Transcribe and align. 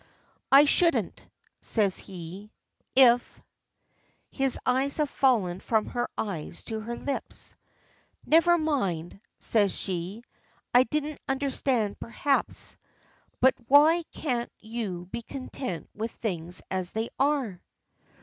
"I 0.51 0.65
shouldn't," 0.65 1.21
says 1.61 1.95
he. 1.99 2.51
"If" 2.95 3.23
His 4.31 4.57
eyes 4.65 4.97
have 4.97 5.11
fallen 5.11 5.59
from 5.59 5.85
her 5.85 6.09
eyes 6.17 6.63
to 6.63 6.79
her 6.79 6.95
lips. 6.95 7.55
"Never 8.25 8.57
mind," 8.57 9.21
says 9.39 9.71
she; 9.77 10.23
"I 10.73 10.85
didn't 10.85 11.19
understand, 11.27 11.99
perhaps. 11.99 12.75
But 13.41 13.53
why 13.67 14.01
can't 14.11 14.51
you 14.57 15.05
be 15.05 15.21
content 15.21 15.87
with 15.93 16.09
things 16.09 16.63
as 16.71 16.89
they 16.89 17.09
are?" 17.19 17.61